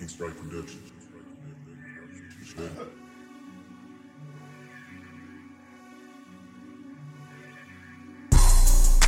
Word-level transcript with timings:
King 0.00 0.08
Sprite 0.08 0.36
Productions. 0.38 0.92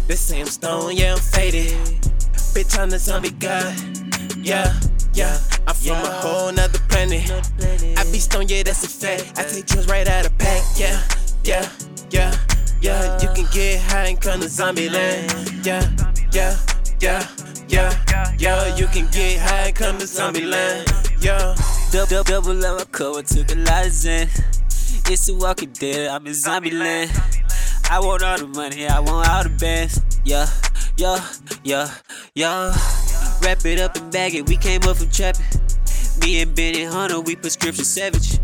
The 0.07 0.17
same 0.17 0.45
stone, 0.45 0.95
yeah, 0.95 1.15
I'm 1.15 1.19
faded. 1.19 1.73
Bitch, 2.53 2.79
I'm 2.79 2.91
the 2.91 2.99
zombie 2.99 3.31
god. 3.31 3.75
Yeah, 4.37 4.79
yeah. 5.15 5.39
I'm 5.67 5.75
from 5.75 5.93
a 5.93 6.11
whole 6.21 6.53
nother 6.53 6.79
planet. 6.91 7.31
I 7.97 8.05
be 8.13 8.19
stoned, 8.19 8.51
yeah, 8.51 8.63
that's 8.63 8.85
a 8.85 8.89
fact. 8.89 9.39
I 9.39 9.45
take 9.45 9.65
drugs 9.65 9.89
right 9.89 10.07
out 10.07 10.27
of 10.27 10.37
pack. 10.37 10.63
Yeah, 10.77 11.01
yeah, 11.43 11.71
yeah, 12.11 12.37
yeah. 12.83 13.19
You 13.23 13.29
can 13.29 13.47
get 13.51 13.81
high 13.81 14.09
and 14.09 14.21
come 14.21 14.41
to 14.41 14.49
zombie 14.51 14.91
land. 14.91 15.65
Yeah, 15.65 15.89
yeah, 16.35 16.59
yeah, 17.01 17.01
yeah, 17.01 17.27
yeah. 17.27 17.27
You 17.39 17.42
can 18.93 19.07
get 19.11 19.41
high 19.41 19.73
come 19.73 19.99
to 19.99 20.07
zombie 20.07 20.45
land. 20.45 20.87
Yeah. 21.19 21.57
Double, 21.91 22.23
double 22.25 22.67
on 22.67 22.77
my 22.77 22.85
cover, 22.93 23.23
took 23.23 23.51
a 23.51 23.55
lot 23.55 23.87
of 23.87 23.93
Zen. 23.93 24.29
It's 25.09 25.29
a 25.31 25.35
walking 25.35 25.71
dead, 25.73 26.11
I'm 26.11 26.27
in 26.27 26.35
zombie 26.35 26.71
land. 26.71 27.11
I 27.91 28.01
want 28.01 28.23
all 28.23 28.37
the 28.37 28.47
money, 28.49 28.87
I 28.87 29.01
want 29.01 29.29
all 29.29 29.45
the 29.45 29.49
bands. 29.49 29.99
Yeah, 30.27 30.47
yeah, 30.99 31.27
yeah, 31.65 31.91
yeah. 32.35 32.77
Wrap 33.41 33.65
it 33.65 33.81
up 33.81 33.97
and 33.97 34.13
bag 34.13 34.35
it, 34.35 34.47
we 34.47 34.59
came 34.59 34.83
up 34.83 34.99
from 34.99 35.09
trapping. 35.09 35.47
Me 36.21 36.43
and 36.43 36.55
Benny 36.55 36.85
Hunter, 36.85 37.19
we 37.21 37.35
prescription 37.35 37.85
savage. 37.85 38.39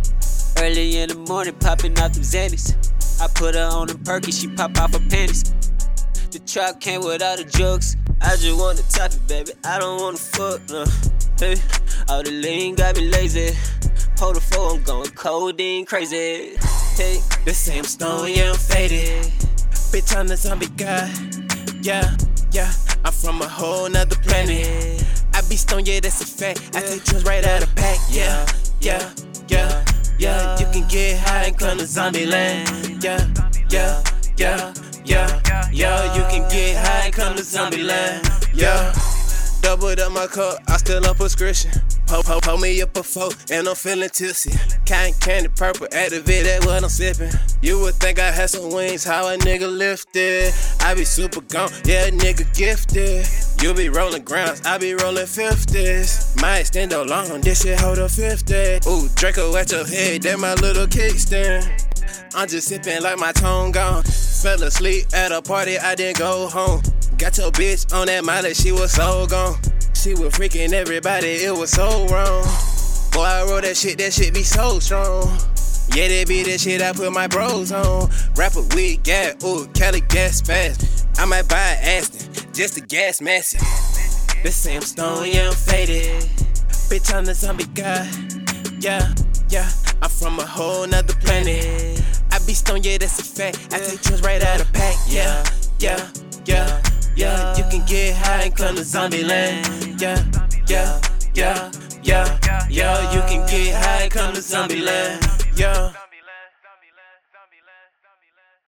Early 0.59 0.99
in 0.99 1.11
the 1.11 1.15
morning, 1.29 1.55
popping 1.61 1.99
out 1.99 2.15
them 2.15 2.23
Xannies. 2.23 2.75
I 3.21 3.29
put 3.35 3.55
her 3.55 3.69
on 3.71 3.89
the 3.89 3.99
perky, 3.99 4.33
she 4.33 4.49
pop 4.49 4.79
off 4.79 4.95
her 4.95 4.99
panties. 5.11 5.45
The 6.31 6.41
truck 6.47 6.81
came 6.81 7.03
with 7.03 7.23
all 7.23 7.37
the 7.37 7.45
jokes. 7.45 7.97
I 8.21 8.37
just 8.37 8.59
wanna 8.59 8.83
top 8.91 9.13
it, 9.13 9.29
baby. 9.29 9.53
I 9.65 9.79
don't 9.79 10.01
wanna 10.01 10.17
fuck, 10.17 10.61
no. 10.71 10.85
Hey, 11.39 11.57
all 12.09 12.23
the 12.23 12.31
lean 12.31 12.75
got 12.75 12.97
me 12.97 13.09
lazy. 13.11 13.57
Hold 14.19 14.37
the 14.37 14.41
phone, 14.41 14.79
I'm 14.79 14.83
going 14.83 15.11
codeine 15.11 15.87
crazy. 15.87 16.57
Hey, 16.97 17.21
The 17.45 17.55
same 17.55 17.85
stone, 17.85 18.29
yeah, 18.33 18.51
I'm 18.51 18.57
faded. 18.57 19.25
Bitch, 19.93 20.17
I'm 20.17 20.27
the 20.27 20.37
zombie 20.37 20.67
god. 20.77 21.09
Yeah, 21.81 22.17
yeah. 22.51 22.73
I'm 23.05 23.13
from 23.13 23.41
a 23.41 23.49
whole 23.49 23.89
nother 23.89 24.17
planet. 24.17 25.05
I 25.33 25.41
be 25.49 25.57
stoned, 25.57 25.87
yeah, 25.87 26.01
that's 26.01 26.21
a 26.21 26.27
fact. 26.27 26.75
I 26.75 26.81
take 26.81 27.05
drugs 27.05 27.25
right 27.25 27.47
out 27.47 27.63
of 27.63 27.75
pack. 27.77 27.99
Yeah, 28.11 28.45
yeah, 28.81 29.13
yeah, 29.49 29.85
yeah. 30.19 30.59
You 30.59 30.67
can 30.73 30.89
get 30.89 31.21
high 31.21 31.45
and 31.45 31.59
come 31.59 31.79
to 31.79 31.87
zombie 31.87 32.27
land. 32.27 33.03
Yeah, 33.03 33.25
yeah, 33.71 34.03
yeah, 34.37 34.75
yeah. 35.05 35.38
To 37.39 37.45
zombie 37.45 37.85
land. 37.85 38.29
Yeah. 38.53 38.93
Doubled 39.63 40.01
up 40.01 40.11
my 40.13 40.27
cup, 40.27 40.59
I 40.67 40.77
still 40.77 41.07
on 41.07 41.15
prescription. 41.15 41.71
Pull, 42.07 42.23
pull, 42.23 42.41
pull 42.41 42.59
me 42.59 42.83
up 42.83 42.97
a 42.97 43.03
four, 43.03 43.29
and 43.51 43.69
I'm 43.69 43.77
feeling 43.77 44.09
tipsy. 44.09 44.51
Cotton 44.87 45.15
candy 45.21 45.49
purple, 45.49 45.87
activate 45.93 46.45
that 46.45 46.65
what 46.65 46.83
I'm 46.83 46.89
sipping. 46.89 47.31
You 47.63 47.81
would 47.81 47.95
think 47.95 48.19
I 48.19 48.33
had 48.33 48.51
some 48.51 48.73
wings, 48.73 49.05
how 49.05 49.29
a 49.29 49.37
nigga 49.37 49.71
lifted. 49.71 50.53
I 50.81 50.95
be 50.95 51.05
super 51.05 51.41
gone, 51.43 51.71
yeah, 51.85 52.07
a 52.07 52.11
nigga 52.11 52.45
gifted. 52.57 53.27
You 53.63 53.73
be 53.75 53.89
rolling 53.89 54.25
grounds, 54.25 54.63
I 54.65 54.79
be 54.79 54.95
rolling 54.95 55.27
50s. 55.27 56.41
My 56.41 56.61
extendo 56.61 57.07
long, 57.07 57.41
this 57.41 57.63
shit 57.63 57.79
hold 57.79 57.99
a 57.99 58.09
50. 58.09 58.89
Ooh, 58.89 59.09
Draco 59.15 59.55
at 59.55 59.71
your 59.71 59.87
head, 59.87 60.23
that 60.23 60.39
my 60.41 60.55
little 60.55 60.87
kickstand. 60.87 61.69
I'm 62.35 62.49
just 62.49 62.69
sipping 62.69 63.03
like 63.03 63.19
my 63.19 63.33
tongue 63.33 63.73
gone. 63.73 64.03
Fell 64.03 64.63
asleep 64.63 65.07
at 65.13 65.31
a 65.31 65.43
party, 65.43 65.79
I 65.79 65.95
didn't 65.95 66.19
go 66.19 66.49
home. 66.49 66.83
Got 67.19 67.37
your 67.37 67.51
bitch 67.51 67.93
on 67.93 68.07
that 68.07 68.25
molly, 68.25 68.55
she 68.55 68.71
was 68.71 68.93
so 68.93 69.27
gone. 69.27 69.57
She 69.93 70.15
was 70.15 70.33
freaking 70.35 70.73
everybody, 70.73 71.43
it 71.43 71.53
was 71.55 71.73
so 71.73 72.07
wrong. 72.07 72.45
Boy, 73.11 73.25
I 73.25 73.43
wrote 73.43 73.65
that 73.65 73.77
shit, 73.77 73.99
that 73.99 74.13
shit 74.13 74.33
be 74.33 74.45
so 74.45 74.79
strong. 74.79 75.27
Yeah, 75.95 76.07
that 76.07 76.27
be 76.29 76.45
that 76.45 76.61
shit 76.61 76.81
I 76.81 76.93
put 76.93 77.13
my 77.13 77.27
bros 77.27 77.73
on. 77.73 78.09
Rapper 78.37 78.63
with 78.73 79.03
gas, 79.03 79.43
ooh, 79.45 79.67
Cali 79.75 80.01
gas 80.03 80.41
fast. 80.41 81.09
I 81.19 81.25
might 81.25 81.49
buy 81.49 81.59
an 81.59 81.99
Aston, 81.99 82.53
just 82.53 82.75
to 82.75 82.83
gas 82.83 83.21
massive. 83.21 83.61
The 84.45 84.53
same 84.53 84.83
stone, 84.83 85.27
yeah, 85.27 85.49
I'm 85.49 85.55
faded. 85.55 86.23
Bitch, 86.89 87.13
I'm 87.13 87.25
the 87.25 87.35
zombie 87.35 87.65
guy. 87.75 88.09
Yeah, 88.79 89.13
yeah, 89.49 89.69
I'm 90.01 90.09
from 90.09 90.39
a 90.39 90.47
whole 90.47 90.87
nother 90.87 91.15
planet. 91.15 92.01
I 92.31 92.39
be 92.47 92.55
stoned, 92.55 92.87
yeah, 92.87 92.99
that's 92.99 93.19
a 93.19 93.25
fact. 93.25 93.75
I 93.75 93.81
take 93.81 94.03
drugs 94.03 94.23
right 94.23 94.41
out 94.41 94.61
of 94.61 94.73
pack. 94.73 94.95
Yeah, 95.09 95.45
yeah, 95.81 96.09
yeah, 96.47 96.78
yeah. 97.19 97.57
You 97.57 97.65
can 97.65 97.85
get 97.85 98.17
high 98.17 98.45
and 98.45 98.57
come 98.57 98.77
to 98.77 98.85
zombie 98.85 99.25
land. 99.25 100.01
Yeah, 100.01 100.23
yeah, 100.69 101.01
yeah, 101.35 101.71
yeah, 102.03 102.67
yeah. 102.71 103.13
You 103.13 103.21
can 103.23 103.47
get 103.51 103.75
high 103.85 104.03
and 104.03 104.11
come 104.11 104.35
to 104.35 104.41
zombie 104.41 104.81
land. 104.81 105.27
Yeah. 105.57 106.08